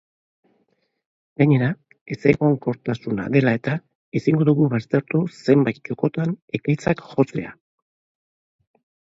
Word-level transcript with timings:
Gainera, 1.41 1.67
ezegonkortasuna 2.15 3.25
dela 3.35 3.53
eta, 3.59 3.75
ezingo 4.21 4.49
dugu 4.51 4.71
baztertu 4.73 5.23
zenbait 5.51 5.81
txokotan 5.91 6.35
ekaitzak 6.61 7.07
jotzea. 7.13 7.55